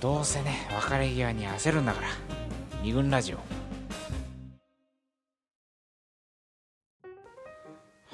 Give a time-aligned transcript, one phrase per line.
[0.00, 2.08] どうせね別れ際に焦るんだから。
[2.82, 3.38] 二軍ラジオ。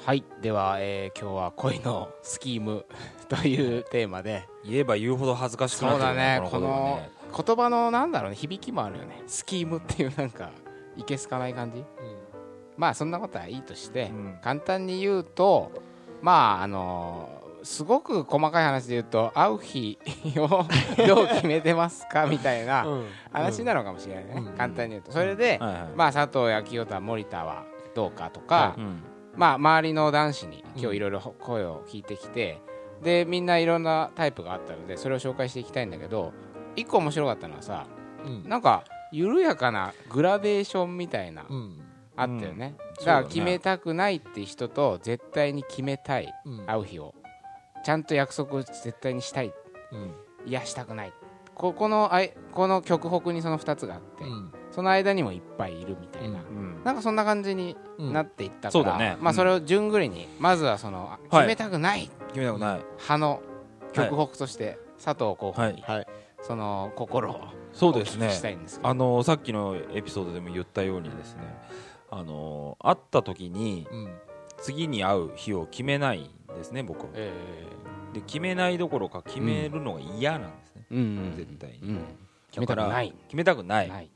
[0.03, 0.23] はい。
[0.41, 2.87] では、えー今日は恋のスキーム
[3.29, 4.47] というテーマで。
[4.63, 6.41] 言えば言うほど恥ずかしくなそうってるだね。
[6.43, 6.99] ここの
[7.45, 9.21] 言葉のなんだろうね響きもあるよね。
[9.27, 10.49] スキームっていうなんか
[10.97, 11.85] いけすかない感じ。
[12.77, 14.39] まあそんなことはいいとして、うん。
[14.41, 15.71] 簡単に言うと
[16.23, 17.34] まああの
[17.65, 19.97] すごく細かい話で言うと会う日
[20.37, 20.47] を
[21.07, 22.85] どう決めてますかみたいな
[23.31, 24.45] 話なのかもしれないね、うん。
[24.53, 25.11] 簡単に言うと。
[25.11, 25.89] それで、はいはい。
[25.95, 29.03] まあ佐藤や清田森田はどうかとか、うん。
[29.35, 32.61] まあ周りの男子に今日いろいろ声を聞いてきて、
[33.01, 36.33] でみんないろんなタイプがあったのでそれを紹介していきたいんだけど
[36.75, 37.87] 一個面白かったのはさ
[38.23, 38.47] うん。
[38.47, 41.81] なんか緩やかなグラデーションみたいな、うん。
[42.15, 43.05] あったよね、うん。
[43.05, 46.65] だから決めたくないって人と絶対に決めたいうん。
[46.65, 47.15] 会う日を
[47.85, 49.53] ちゃんと約束を絶対にしたい。
[49.91, 50.15] うん。
[50.47, 51.13] いやしたくない。
[51.53, 54.51] ここのあいこの極北にその2つがあって、うん。
[54.71, 56.81] その間にもいっぱいいるみたいな、うん。
[56.83, 59.17] なんかそんな感じにうんなっていったから、そうだね。
[59.19, 59.35] まあ、うん。
[59.35, 61.29] それを順繰りにまずはそのはい。
[61.29, 62.09] 決めたくない。
[62.29, 62.79] 決めたくない。
[62.79, 63.43] 派の
[63.93, 66.07] 極北として佐藤候補にはい。
[66.41, 67.39] その心を
[67.71, 68.31] そうですね。
[68.31, 68.89] したいんですけど。
[68.89, 71.41] あのさっきのエピソードでも言ったようにですね
[72.09, 74.09] あの会った時にうん
[74.61, 77.09] 次に会う日を決めないんですね僕は。
[77.13, 77.31] え
[78.13, 81.33] で決めないどころか決めるのが嫌なんですね、えうん。
[81.35, 81.79] 絶対に。
[81.81, 82.05] うん、
[82.49, 83.13] 決めたくない。
[83.27, 84.09] 決めたくない、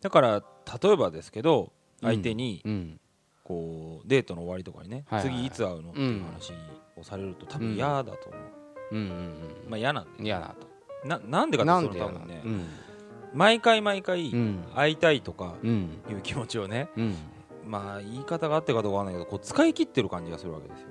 [0.00, 0.42] だから
[0.82, 3.00] 例えばですけど相手にうん。
[3.42, 6.54] こうデートの終わりとかにね、次いつ会うのっていう話
[6.96, 8.38] をされると多分嫌だと思
[8.92, 9.34] う、うんうん
[9.68, 10.66] まあ嫌なんうん嫌だと。
[11.02, 12.64] でななんでかなってんで嫌だその多分ね、うん。
[13.34, 14.64] 毎回毎回うん。
[14.74, 16.00] 会いたいとかうん。
[16.08, 17.16] いう気持ちをねうん
[17.66, 20.88] まあ言い方があってかどうかわかんないけどこう使い切ってる感じがするわけですよ。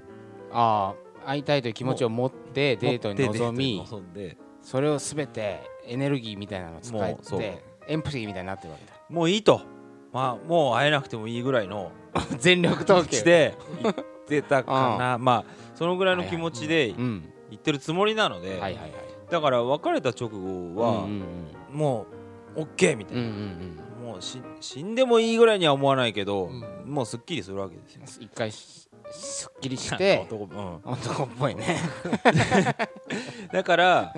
[0.51, 3.83] ああ会いたいという気持ちを持ってデートに臨み
[4.61, 8.93] それをすべてエネルギーみたいなのを使ってエンプシーみたいになってるわけだ。
[9.09, 9.61] もういいと。
[10.11, 11.91] まあもう会えなくてもいいぐらいの
[12.39, 13.17] 全力投球。
[13.17, 13.93] して言っ
[14.25, 15.17] てたかな。
[15.17, 15.45] まあ
[15.75, 17.29] そのぐらいの気持ちでうん。
[17.49, 18.91] 言ってるつもりなので、はいはいはい。
[19.29, 21.07] だから別れた直後は、
[21.71, 22.07] も
[22.55, 23.77] う OK みたいうんうんな、うん
[24.13, 26.63] もうし死んでもいいぐらいには思わないけど、うん。
[26.85, 28.01] もうすっきりするわけですよ。
[28.19, 30.27] 一回しすっきりして。
[30.29, 30.75] 男うん。
[30.85, 31.77] 男っぽいね。
[33.51, 34.13] だから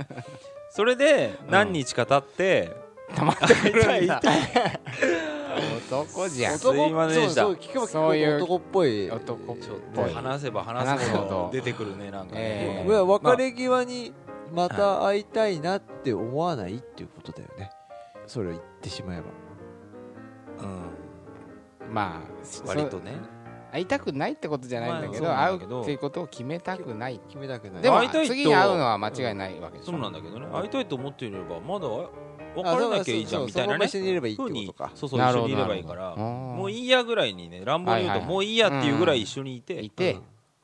[0.69, 2.75] それで何日か経って、
[3.15, 4.21] たまってくるんだ。
[5.87, 6.59] 男じゃん。
[6.59, 7.87] すいませんでした。
[7.87, 9.09] そういうど男っぽい。
[9.09, 10.09] 男っちょっぽい。
[10.09, 11.49] と話せば話すほどど。
[11.53, 14.13] 出てくるねなんかえね、いや別れ際に
[14.53, 17.71] また会いたいなって思わないっていうことだよね。
[18.27, 19.44] それを言ってしまえば
[20.59, 20.65] う
[21.91, 21.93] ん。
[21.93, 23.17] まあそ割とね。
[23.71, 25.79] 会いたくないってことじゃないんだけどまあ会んだけど。
[25.79, 27.19] うっていうことを決めたくない。
[27.27, 27.81] 決めたくない。
[27.83, 28.33] でも会いたいと。
[28.33, 29.91] 次に会うのは間違いないわけでしょ。
[29.91, 30.47] そうなんだけどね。
[30.47, 31.87] 会いたいと思っていればまだ
[32.55, 33.87] 別あれなきゃいいじゃんみたいなね。
[33.87, 36.15] そうそう一緒にいればいいってふうにことかそうそうなるほど一緒にいればいいから。
[36.15, 39.81] ももういいやぐらいにね乱暴に言うはいはいともういいやっていうぐらい一緒にいて。
[39.81, 40.19] いて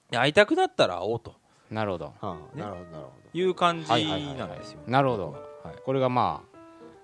[0.09, 1.35] で会いたくなったら会おうと。
[1.69, 2.05] なるほど。
[2.05, 2.61] はあね。
[2.61, 4.37] なるほどなるほいう感じはいはいはいはい。
[4.37, 4.79] なんですよ。
[4.87, 5.31] なるほど。
[5.63, 5.75] はい。
[5.83, 6.50] これがまあ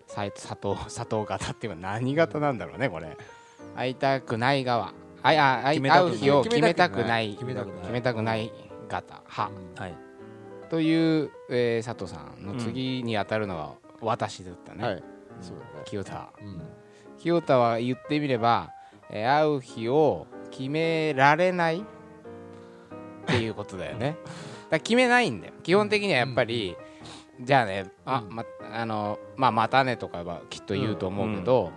[0.07, 3.17] 佐藤佐藤型っていうのは何型なんだろうねこれ。
[3.75, 4.93] 会いたくない側。
[5.21, 7.33] あいあ会う日を決めたくない。
[7.33, 7.81] 決めたくない。
[7.81, 8.51] 決めたくない。
[8.87, 9.89] 型派どは。
[9.89, 9.95] い。
[10.69, 15.03] という、えー佐藤さんの次に当たるのは私だったね、はい。
[15.41, 15.85] そうだね。
[15.85, 16.29] 清田。
[16.41, 16.61] うん。
[17.17, 18.71] 清田は言ってみれば、
[19.09, 21.83] えー会う日を決められないっ
[23.25, 24.17] ていうことだよね。
[24.69, 25.53] だ決めないんだよ。
[25.63, 26.75] 基本的にはやっぱり、
[27.41, 31.71] じゃあねあ、まあのまあ、またねとかはきっと言うと思うけど、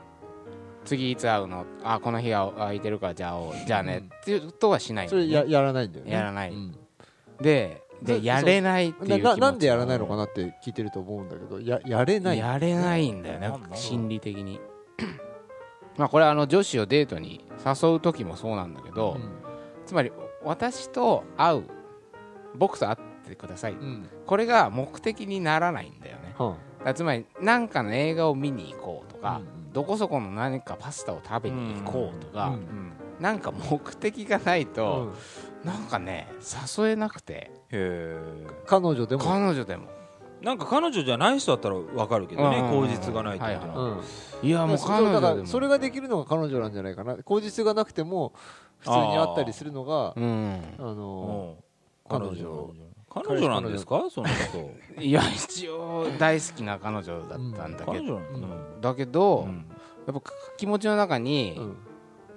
[0.85, 1.67] 次いつ会うの？
[1.85, 3.55] あこの日は空いてるからじゃあ会おう。
[3.67, 4.07] じゃあね、うん。
[4.07, 6.13] っていうことはしないんそれややらないんだよね。
[6.13, 6.51] やらない。
[6.51, 6.77] うん。
[7.41, 14.61] ででそやれないっていう気な持ちななんでやらないのかなって聞いてると思うんだけどややれないやれないんだよね心理的に。
[15.99, 19.19] まあこれはあの女子をデートに誘う時もそうなんだけど、
[19.85, 20.13] つまり
[20.43, 21.65] 私と会う
[22.55, 23.79] 僕と会ってください、うん。
[23.79, 26.35] うんこれが目的にならないんだよね。
[26.39, 29.73] はだからつまり何かの映画を見に行こうとか、あうん。
[29.73, 32.93] どこそこの何かパスタを食べに行こうとか、うんうん。
[33.21, 35.13] なんか目的がないと、
[35.65, 35.71] うん。
[35.71, 36.29] なんかね
[36.79, 37.51] 誘えなくて。
[38.67, 39.23] 彼女でも。
[39.23, 39.89] 彼女でも。
[40.43, 43.51] なんか彼女じゃない人だったらわかるけどねうん口実がないとは。
[43.51, 44.01] いは
[44.43, 45.21] いやもう彼女でも。
[45.21, 47.17] だからそれができるのが彼女なんじゃないかな。
[47.17, 48.33] 口実がなくても
[48.79, 50.63] 普通に会ったりするのがうん。
[50.79, 51.65] あのうん。
[52.09, 52.73] 彼女
[53.11, 53.49] 彼女。
[53.49, 54.05] なんですか？
[54.11, 54.71] その人
[55.03, 57.37] いや一応大好きな彼女だった
[57.67, 58.81] んだけ彼ど、女なの？
[58.81, 59.67] だけど、うん
[60.07, 61.77] やっぱ気持ちの中に、うん。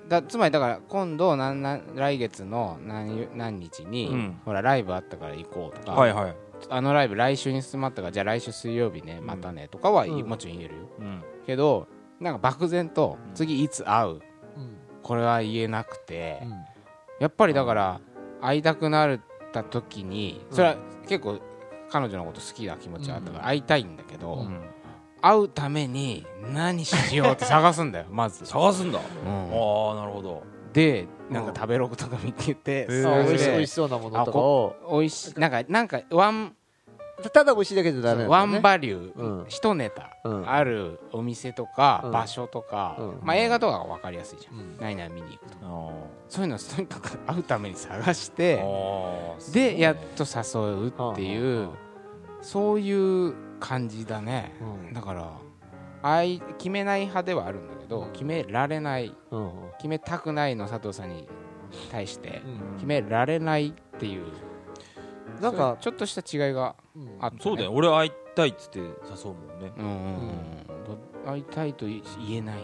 [0.09, 4.41] だつまりだから今度なんなん来月の何何日に、うん。
[4.45, 6.35] ほらライブあったから行こうとか、はいはい。
[6.69, 10.27] あのライブ来週に進まったからじゃあ来週水曜日ねまたねとかは、うん。
[10.27, 10.81] もちろん言えるよ。
[10.99, 11.23] うん。
[11.45, 11.87] けど
[12.19, 13.33] なんか漠然とうん。
[13.33, 14.09] 次いつ会う？
[14.09, 14.19] うん。
[15.01, 16.51] これは言えなくて、うん。
[17.19, 18.01] やっぱりだから
[18.41, 19.19] 会いたくなっ
[19.53, 20.75] た時にそれは
[21.07, 21.39] 結構
[21.89, 24.61] 彼女のこと好きな気持ちはあったから会いたいんだけど、うん。
[25.21, 28.99] 会うために何しようって探すんだよ まず、探すんだ。
[28.99, 29.31] うん。
[29.31, 30.43] ああなるほど。
[30.73, 33.21] でなんか食べログとか見てて、へー。
[33.21, 34.75] あそれで美味し美味しそうなものとかを。
[34.91, 36.55] 美味しいなんかなんかワン
[37.29, 39.41] ただ美味しいだけじゃダメなんだワンバリュうん。
[39.43, 40.49] ー一ネタうん。
[40.49, 42.11] あるお店とかうん。
[42.11, 43.19] 場所とかうん。
[43.23, 44.59] まあ映画とかが分かりやすいじゃん。
[44.59, 44.77] うん。
[44.79, 45.91] 何々見に行くとあ
[46.29, 51.69] そういうのをとにかく会うために探してあでやっと誘うっていう
[52.41, 52.91] そうい
[53.29, 54.53] う感じだね。
[54.87, 54.93] うん。
[54.93, 55.31] だから
[56.01, 59.51] あい決めない派ではあるんだけど決められないうん。
[59.77, 61.27] 決めたくないの佐藤さんに
[61.91, 62.75] 対してうん。
[62.75, 64.25] 決められないっていう
[65.41, 67.41] なんかちょっとした違いがうんあったね。
[67.43, 67.71] そうだよ。
[67.73, 68.87] 俺会いたいっつって誘う
[69.27, 69.71] もんね。
[69.77, 69.99] うんうんう
[70.31, 70.83] ん。
[70.85, 72.01] ど会いたいと言
[72.31, 72.63] えない。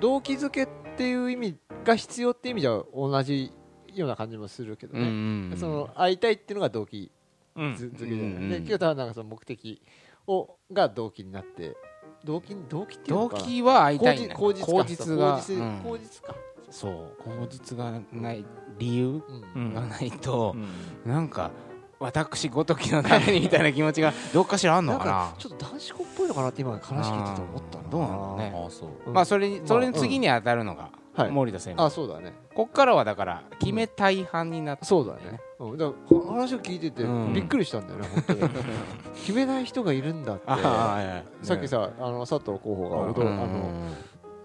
[0.00, 3.52] 動機づけっていう意味が必要っていう意味では同じ
[3.94, 5.56] ような感じもするけどうんうね、んうん。
[5.58, 7.10] その会いたいっていうのが動機
[7.54, 7.74] うん。
[7.74, 9.82] づづけじゃない、うんで清田はなんかその目的
[10.26, 11.76] をが動機になって
[12.24, 13.40] 動機動機っていうのかな。
[13.40, 15.38] 動機は会いたいんだよ口実口実が。
[15.38, 16.34] 口実か、
[16.70, 18.44] そう口実がない
[18.78, 19.22] 理由
[19.54, 19.62] うん。
[19.62, 21.10] うんがないとう、ん。
[21.10, 21.50] なんか
[21.98, 25.34] 私ごときのためにみたいな気持ちがどっかしらあんのかな？
[25.38, 28.52] ちょっと男子校っぽいのかなって今話聞いてて思ったどうなんだろうね。
[28.54, 28.90] ああそう。
[29.06, 29.14] うん。
[29.14, 31.86] まあそれそれに次に当たるのがはい森田専務。
[31.86, 32.34] あそうだね。
[32.54, 34.84] こっからはだから決めたい派になって。
[34.84, 37.32] そうだね、うん、だから話を聞いててうん。
[37.32, 38.40] びっくりしたんだよね、本当に。
[39.16, 40.50] 決めない人がいるんだって。
[40.50, 43.12] はいはいさっきさあの佐藤候補がうん。
[43.12, 43.70] 驚うんあの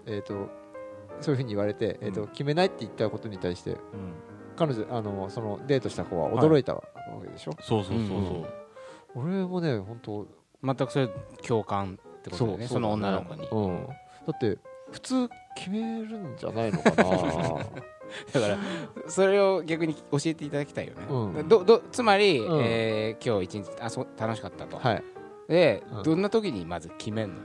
[0.06, 0.61] えー、と
[1.22, 2.28] そういうふうに言われて、えーとうん。
[2.28, 3.78] 決めないって言ったことに対してうん。
[4.56, 6.82] 彼女あのそのデートした子は驚いたわ
[7.22, 8.20] けでしょ、そうそうそうう。
[8.20, 8.26] ん。
[8.26, 8.48] そう
[9.14, 10.26] 俺もね本当
[10.62, 11.08] 全くそれ
[11.46, 13.48] 共感ってことだよねその女の子に。
[13.50, 13.92] うん、だ
[14.34, 14.58] って
[14.90, 17.04] 普通決めるんじゃないのかな？
[18.32, 18.58] だから
[19.08, 21.48] それを逆に教えていただきたいよね、うん。
[21.48, 22.60] どどつまり、うん。
[22.62, 25.04] えー今日一日あそう楽しかったと、はい。
[25.48, 26.02] で、うん。
[26.02, 27.36] どんな時にまず決めんの？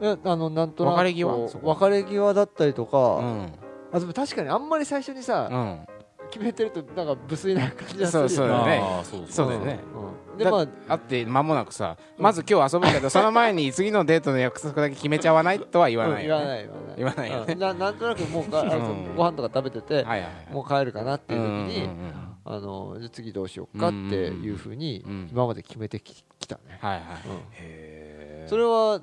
[0.00, 1.60] えあのなんとなく別れ際？
[1.62, 3.52] 別れ際だったりとか、うん。
[3.92, 5.86] あでも確かにあんまり最初にさ、うん。
[6.28, 8.80] 決めてるとなんか無粋な感じがするよねそうだね。
[8.82, 10.32] ああそうそうだよね、うん。
[10.32, 10.38] うん。
[10.38, 16.68] でだまあ会って間もなくさまず今日遊ぶけどその前に次のデートの約束だけ決めちゃわないとは言わないよ、ね。
[16.68, 17.46] うん言わない言わない。
[17.46, 17.52] よね。
[17.52, 17.58] うん。
[17.60, 20.52] ななんとなくもうかあのうんご飯とか食べてて、はいはいはい。
[20.52, 21.46] もう帰るかなっていう時
[21.78, 22.12] に、うんうんうん
[22.48, 27.02] あのじゃあ次どうしようかっていうふうにうん今まで決めてききたね、はいはい。
[27.02, 27.06] うん。
[27.06, 28.68] へえそれは
[28.98, 29.02] ま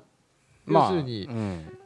[0.68, 1.78] 要するにうん。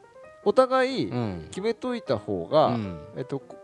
[0.45, 1.47] お互いうん。
[1.49, 2.99] 決めといた方が、うん。
[3.17, 3.57] えっとこ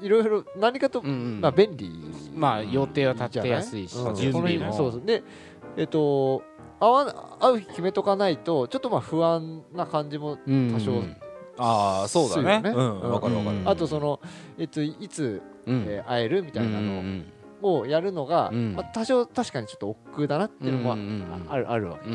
[0.00, 1.40] いろいろ何かと、うんうん。
[1.40, 1.90] まあ、便利
[2.34, 4.16] まあ予定は立てやすいしじゃない？
[4.16, 4.72] 準備も。
[4.72, 5.22] そうそうで
[5.76, 6.42] えっと
[6.80, 10.72] 会わな会う日決めとかないとちょっとまあ不安な感じも、うん。
[10.74, 11.02] 多少
[11.58, 12.70] ああそうだね。
[12.70, 13.56] わかるわかる。
[13.58, 13.68] うん。
[13.68, 14.18] あとその、
[14.58, 15.84] えっと、いつ、うん。
[15.86, 17.24] えー会えるみたいなうんの
[17.62, 18.74] をやるのが、うん。
[18.74, 20.92] まあ、多少確かにちょっと億劫だなっていうのも
[21.48, 22.10] あ,、るあるわけ、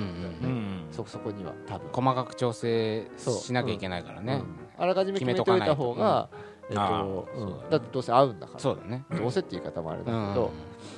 [0.91, 1.89] そそこには多分。
[1.91, 4.41] 細かく調整しなきゃいけないからね。
[4.77, 4.83] うん。
[4.83, 6.29] あらかじめ決めておいた方が、
[6.69, 8.59] えっあとだってどうせ会うんだから。
[8.59, 9.05] そうだね。
[9.11, 10.51] どうせって言い方もあれだけうんど、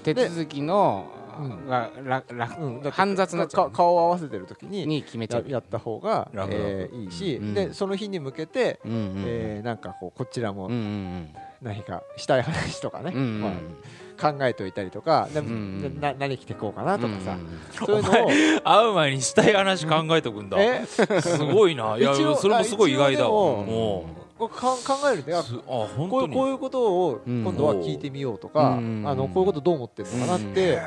[0.03, 1.07] 手続きの
[1.39, 1.67] うん。
[1.67, 2.81] がうん。
[2.91, 5.43] 煩雑な顔を合わせてる時にに決めちゃう。
[5.45, 10.69] ややった方が、えーいいし、うんでその日に向けて、うえーなんかこうこちらも
[11.61, 13.51] 何かしたい話とかね、まあ、
[14.19, 15.97] 考えておいたりとか、うん。
[16.01, 17.85] な何着てこうかなとかさ、うん。
[17.85, 18.29] そういうのを。
[18.63, 20.57] 会う前にしたい話考えとくんだ。
[20.59, 20.85] え？
[20.85, 21.95] すごいな。
[21.99, 24.05] いやそれもすごい意外だも
[24.37, 29.03] こうか考えるんであこういうこういうことをうん今度は聞いてみようとか、うん。
[29.05, 30.79] あのこういうことどう思ってるのかなって、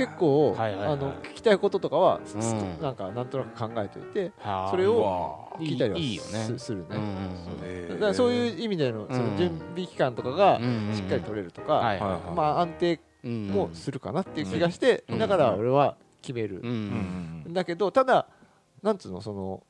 [0.00, 0.62] 結構、あ
[0.96, 2.82] の聞きたいこととかは、うん。
[2.82, 4.70] なんかなんとなく考えておいてはあ。
[4.70, 6.28] それを聞いたりはいいいよね。
[6.30, 8.32] すするね、そう。
[8.32, 11.82] いう意味でのその準備期間とかがうんしっかり取れるとか、
[12.34, 16.62] まあ、安定うんもするかなっていう気がして、うんだから俺は決める。
[17.48, 18.26] だけどただ
[18.82, 19.62] なんつうのその、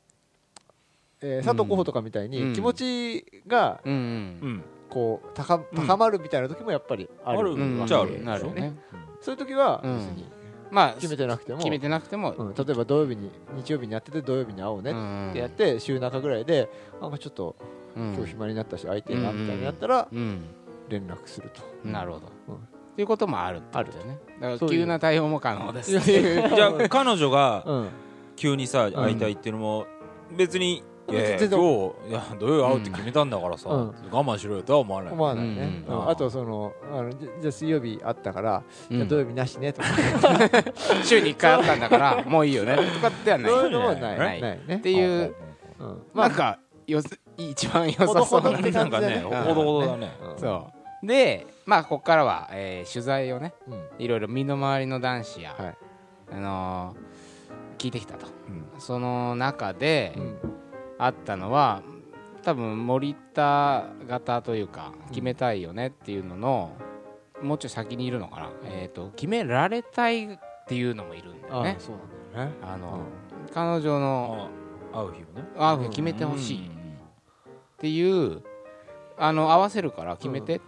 [1.20, 2.30] えー佐藤候補とかみたいうん。
[2.30, 3.80] に気持ちが
[4.88, 8.54] こう高高まるみたいな時もやっぱりあるんわけじゃあある。
[8.54, 8.74] ね
[9.20, 9.96] そういう時はうん。
[9.98, 10.24] 別に
[10.70, 14.92] まあ決めてなくても、決めてなくてもうん、例えば土曜日に日曜日にやってて土曜日に会おうね
[15.30, 17.56] ってやって週中ぐらいでなんかちょっと
[17.96, 18.14] うん。
[18.14, 20.42] 今日暇になったし会いてえなうんみたいになったらうん
[20.88, 21.62] 連絡すると。
[21.88, 22.26] なるほど。
[22.48, 22.54] うん。
[22.54, 22.58] っ
[22.96, 25.98] ていうこともあるってことだよねだから急な対応も可能です。
[25.98, 27.88] じゃあ彼女がうん。
[28.36, 29.86] 急にさ会いたいっていうのも
[30.36, 30.82] 別に
[31.14, 33.94] いや今日いや土曜日会うって決めたんだからさ、うん。
[34.10, 35.12] 我慢しろよとは思わない。
[35.12, 35.96] 思わないね、うん。
[35.96, 36.08] うん。
[36.08, 38.96] あとそのあのじゃじゃあ水曜日あったから、うん。
[38.96, 39.88] じゃあ土曜日なしねとか。
[41.04, 42.76] 週に1回あったんだからもういいよね。
[42.76, 43.50] とかってはない。
[43.50, 44.18] そういうのはない。
[44.18, 44.40] ない。
[44.40, 44.60] ない。
[44.66, 45.34] ねっていう
[45.78, 46.02] うん。
[46.14, 47.00] なんかよ
[47.36, 48.22] 一番良さそうな。
[48.22, 49.48] ほどほどってなんかね感じだね。
[49.48, 50.12] ほどほどだね。
[50.22, 50.38] うん。
[50.38, 50.70] そ
[51.02, 51.06] う。
[51.06, 53.88] でまあここからは、えー取材をねうん。
[53.98, 55.76] いろいろ身の回りの男子や、はい。
[56.32, 57.10] あのー
[57.78, 58.26] 聞いてきたと。
[58.48, 58.80] うん。
[58.80, 60.38] その中でうん
[61.00, 61.82] あったのは
[62.42, 66.76] 多分森田型というか決めたいよねっていうのの、
[67.42, 70.38] もうちょい先にいるのかな、えー、と決められたいっ
[70.68, 71.76] ていうのもいるんだよね。
[71.78, 72.56] あそうなんだよね。
[72.62, 73.00] あの、
[73.52, 74.48] 彼女の
[74.92, 75.48] あ会う日をね。
[75.56, 76.66] あ決めてほしい。
[76.66, 76.70] っ
[77.78, 78.42] ていう
[79.16, 80.60] あの合わせるから決めてっ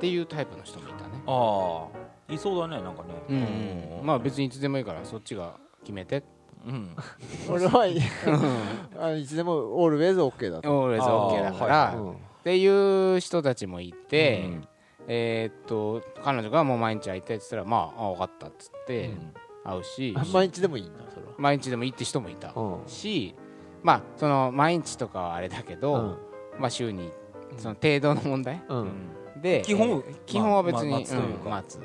[0.00, 1.86] ていうタイプの人もいたね、あ
[2.30, 2.32] あ。
[2.32, 3.08] いそうだねなんかね。
[3.28, 3.98] うん。
[3.98, 4.06] うん。
[4.06, 6.22] まあ別にいつでもいいからそっちが決めてうん
[7.50, 8.00] 俺はい
[8.98, 9.52] あのいつでも
[9.82, 11.96] オールウェイズ OK だと、オーレズあー OK だから、はい。
[11.96, 14.68] うんっていう人たちもいて、うん。
[15.08, 19.10] えーっと彼女がもう毎日会いたいって言ったらまああ分かったっつって
[19.64, 21.32] 会うし、あ 毎日でもいいんだそれは。
[21.38, 22.82] 毎日でもいいって人もいた、うん。
[22.86, 23.34] し
[23.82, 26.16] まあその毎日とかはあれだけど、うん。
[26.58, 27.10] まあ週に
[27.56, 28.62] その程度の問題？
[28.68, 28.88] ううん。
[28.88, 28.92] ん
[29.40, 31.48] で基本えー基本は別に、まあ待つというか。
[31.48, 31.80] ん待つ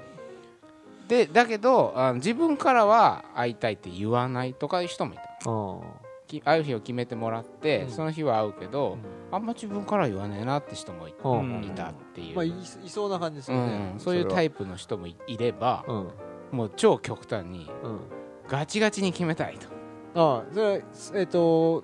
[1.10, 5.24] でだけどあの自分からは会いたいって言わないとかいう人もいた。
[5.24, 5.80] あ
[6.28, 7.90] き会う日を決めてもらって、うん。
[7.90, 9.36] その日は会うけど、うん。
[9.36, 11.64] あんま自分からは言わねえなって人もいあうん。
[11.66, 16.08] いたっていう、まあいいいそうな感じですうよね、ん、そういうタイイプの人もいいれば、プうん。
[16.52, 18.00] もう超極端にうん。
[18.48, 19.68] ガチガチに決めたいと、
[20.14, 20.80] あそれは
[21.16, 21.84] えっ、と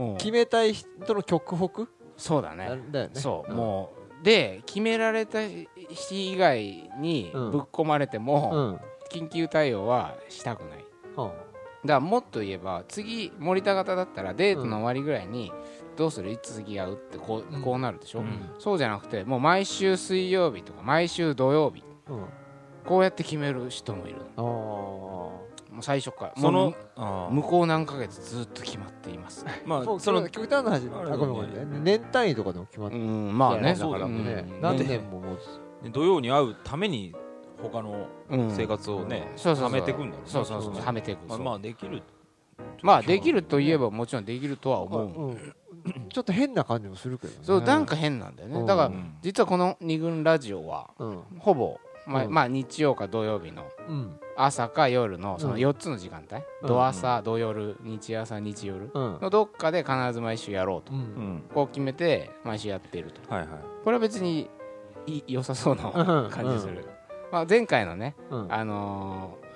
[0.00, 0.16] うん。
[0.16, 1.86] 決めたい人の極北？
[2.16, 2.68] そうだね。
[2.90, 3.10] だよね。
[3.14, 3.56] そう、ん。
[3.56, 5.38] もうで決められた
[5.88, 7.42] 日以外にぶっ
[7.72, 8.78] 込まれても、
[9.10, 10.84] 緊急対応はしたくない
[11.16, 11.44] はだか
[11.84, 15.52] らもっと言えば次森田型だったらデートの終わりぐらいに、
[15.96, 22.24] どうするいつ次会うってこう,、こうなるでしょ、うんそうじゃなくてもう毎週水曜日とか毎週土曜日うん
[22.84, 25.42] こうやって決める人もいるあも
[25.80, 26.74] う最初からその
[27.30, 35.60] 向こう何ヶ月ずっと決まっていますまあその極端な話ね年単位とかでも決まっうんまあねだからね何年も持つ
[35.92, 37.14] 土曜に会うために
[37.62, 39.64] 他のうん生活をねそうそうそう。
[39.64, 40.28] はめていくんだろね。
[40.28, 40.72] そうそうそう。
[40.72, 41.26] うんはめていく。
[41.28, 42.02] まあまあできる。
[42.82, 45.30] まあできるといえばもちろんできるとは思う。
[45.30, 45.38] うん。
[46.10, 47.38] ちょっと変な感じもするけどね。
[47.42, 48.54] そうなんか変なんだようん。
[48.60, 51.18] ねだからうん実はこの二軍ラジオはうん。
[51.38, 52.32] ほぼまあうん。
[52.32, 54.18] まあ日曜か土曜日のうん。
[54.36, 55.60] 朝か夜のそのうん。
[55.60, 56.42] 4つの時間帯？
[56.62, 56.68] うん。
[56.68, 59.18] 土朝土夜日朝日夜うん。
[59.20, 60.92] のどっかで必ず毎週やろうと。
[60.92, 61.42] ううんん。
[61.54, 63.20] こう決めて毎週やっていると。
[63.32, 63.48] はいはい。
[63.84, 64.48] これは別に
[65.26, 65.90] 良さそうな
[66.24, 66.86] うん感じする。
[67.32, 68.52] まあ前回のねうん。
[68.52, 69.48] あのー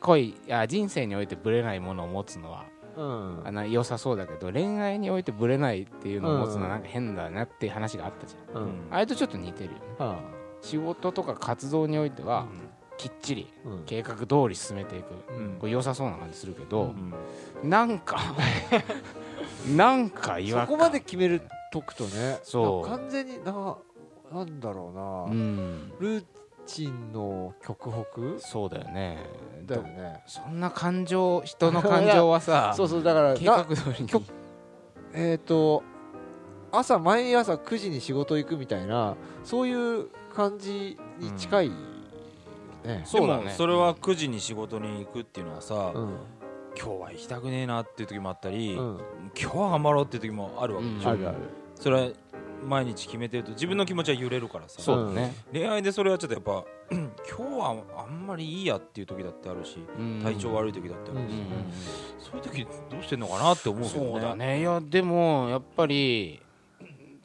[0.00, 2.64] 恋いや人生においてブレないものを持つのは
[2.96, 3.42] うん。
[3.44, 8.62] あの良さそうだけど恋愛においてブレないっていうのを持つのうんはなんか変だなっていう話があったじゃん。
[8.62, 8.70] うん。
[8.90, 9.78] あれとちょっと似てるよね。
[9.98, 10.18] は
[10.62, 12.46] 仕事とか活動においては
[12.98, 13.52] きっちり
[13.86, 15.56] 計画通り進めていくうん。
[15.58, 16.94] これ良さそうな感じするけど
[17.62, 17.68] うん。
[17.68, 18.18] なんか
[19.74, 20.76] なんか違そ和感。
[20.76, 22.88] こまで決めるとくとねそう。
[22.88, 23.76] 完全にな
[24.32, 25.00] なんだろううな
[25.32, 25.92] ん。
[26.00, 26.24] ルー
[26.66, 28.38] チンの極北？
[28.38, 29.18] そうだよね。
[29.66, 30.22] だよね。
[30.26, 34.10] そんな感情人の感情はさ そうそうだから計画な通りに。
[35.12, 35.82] えっと
[36.72, 39.14] 朝毎朝9時に仕事行くみたいな
[39.44, 41.72] そういう感じに近いよ
[42.84, 43.44] ねそうだね。
[43.44, 46.16] でもそれは9時に仕事に行くっていうのはさうん。
[46.78, 49.00] 今日は行きたくねえなっていう時もあったりうん。
[49.40, 51.12] 今日は頑張ろうっていう時もあるわけでしょ。
[51.12, 51.16] うん。
[51.16, 51.38] あるある。
[51.76, 52.08] それは
[52.66, 54.82] 毎日決めてると自分の気持ちは揺れるからさ。
[54.82, 55.34] そうだね。
[55.52, 60.20] 恋愛でそれはちょっとやっぱ 今日はあんまりいいやっていう時だってあるしうん。
[60.22, 61.72] 体調悪い時だってあるしうん
[62.18, 64.10] そういう時どうしてんのかなって思うけどね。
[64.10, 64.60] そうだね。
[64.60, 66.40] いやでもやっぱり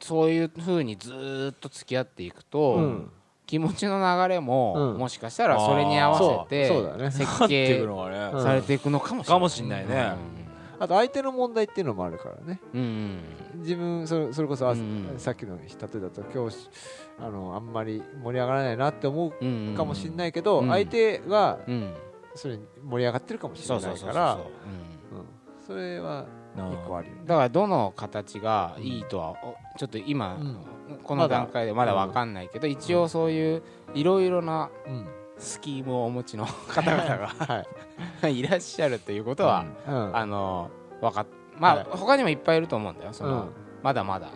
[0.00, 3.10] そういうふうにずーっと付き合っていくと、うん。
[3.44, 4.98] 気持ちの流れも、うん。
[4.98, 6.82] もしかしたらそれに合わせてそう。
[6.82, 7.10] そうだね。
[7.10, 10.41] 設 なってい計されていくのかもしれない、かもしんないね
[10.82, 12.60] あと相手の問題っていうのもあるからね。
[12.74, 12.80] うん
[13.54, 13.60] うん。
[13.60, 16.56] 自分それそれこそ朝うんさっきの例えだと今日
[17.20, 19.74] あのあんまり盛り上がらないなって思うんうん。
[19.74, 20.68] うかもしれないけどうん。
[20.68, 21.94] 相手がうん。
[22.34, 24.34] それに盛り上がってるかもしれないから。
[24.34, 24.42] うん。
[25.64, 27.22] それはな一個あるよね。
[27.26, 30.98] だからどの形がいいとはおちょっと今、うん。
[31.04, 33.62] この段階でまだ分かんないけど、一応そういう
[33.94, 35.06] いろいろなうん
[35.42, 38.22] スキームをお持ちの方々 はい。
[38.22, 40.16] がいらっしゃるということは、うん。
[40.16, 40.70] あの
[41.00, 41.26] 分かっ
[41.58, 41.86] まあ、はい。
[41.90, 43.12] 他にもいっぱいいると思うんだよ。
[43.12, 43.48] その、
[43.82, 44.28] まだまだ。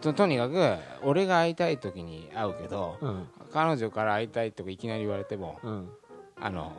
[0.00, 3.08] ととにかく俺が会いたい時に会うけどうん。
[3.08, 5.90] うん彼女から会いたいとかいきなり言われてもうん。
[6.40, 6.72] あの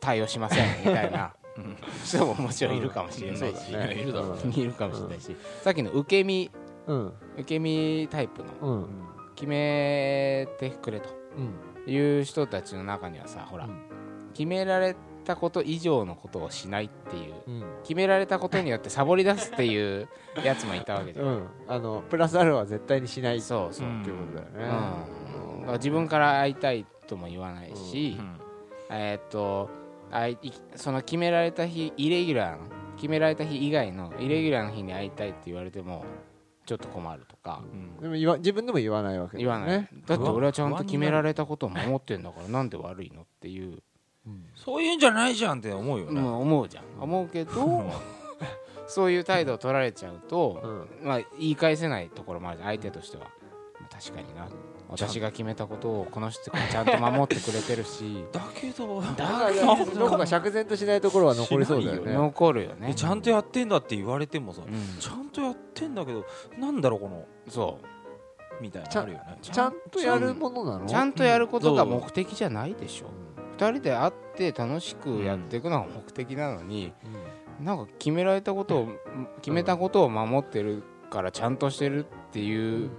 [0.00, 1.34] 対応しませんみたいな。
[2.04, 3.54] 人ももちろんいるかもしれないし、うん。
[3.54, 3.94] そうだね。
[3.94, 6.50] いるだろういるかもしれないし、さっきの受け身。
[6.86, 7.12] うん。
[7.34, 8.52] 受け身タイプの。
[8.60, 8.88] うん。
[9.36, 11.10] 決めてくれと。
[11.36, 13.82] うんいう人たちの中にはさほら、うん。
[14.32, 17.64] 決められたこと以上のことをしないっていううん。
[17.82, 20.08] 決められたことによってサボり出すっていう
[20.42, 21.46] やつもいたわけじゃん、うん。
[21.68, 24.64] あのプラスアルファは絶対にしないってそうそう、うんいうことだようんね
[25.60, 28.40] だから自分から会いたいとも言わないし、うん。
[28.90, 29.70] えーっと
[30.10, 36.04] あいいその決められた日イレギュラーの決められた日以外のイレギュラーの日に会いたいって言われても
[36.64, 37.62] ちょっと困るとか。
[37.62, 38.00] うん。
[38.00, 43.82] でも言わ自分でも言わないわけだよ言わない、ねだって俺はちゃんと決められたことを守ってんだからなんで悪いのっていう、
[44.56, 46.20] そういうんじゃないじゃんって思うよね。
[46.20, 46.84] まあ思うじゃん。
[47.00, 47.92] 思うけど
[48.86, 51.06] そういう態度を取られちゃうと、うん。
[51.06, 53.43] まあ、言い返せないところもあるじゃん相手としては、まあ
[54.00, 54.48] 確かにな。
[54.88, 58.24] 私が決めたことをこの人がちゃんと守ってくれてるし。
[58.32, 59.00] だけど。
[59.00, 62.12] だからどこか釈然としないところは残りそうだよしね。
[62.14, 65.00] 残るよねえちゃんとやってんだって言われてもさうん。
[65.00, 66.24] ちゃんとやってんだけど
[66.58, 68.62] なんだろうこのそう。
[68.62, 69.38] みたいなのあるよね。
[69.40, 70.86] ちゃんとやるものなの？
[70.86, 73.06] ちゃんとやることがうん目的じゃないでしょ。
[73.56, 76.92] 二人で会って楽しくやっていくのが目的なのに、
[77.60, 78.88] なんか決められたことを
[79.42, 82.90] 決めたことを守ってるからちゃんとしてるっていう、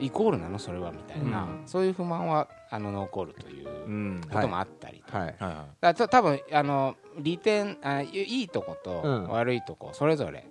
[0.00, 0.58] イコールなの？
[0.58, 1.62] それはみたいな、うん。
[1.66, 4.20] そういう不満はあの残るといううん。
[4.30, 5.22] こともあったり、はい。
[5.22, 5.34] はい。
[5.38, 9.28] はだた多分あの利点あいいいとことうん。
[9.28, 10.46] 悪いとこそれぞれ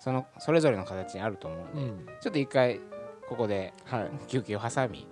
[0.00, 2.06] そのそれぞれの形にあると思うんで、うん。
[2.20, 2.80] ちょっと一回
[3.28, 4.10] ここではい。
[4.28, 5.06] 休憩を挟み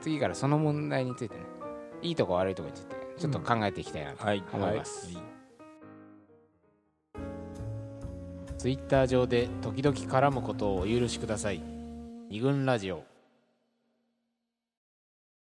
[0.00, 1.42] 次からその問題についてね
[2.02, 4.32] いいとこ悪いとこについてちょっと考えていきたいなと思
[4.68, 5.16] います、はい。
[8.56, 11.62] ツイッター上で時々絡むことをお許しください。
[12.28, 13.02] 二軍ラジオ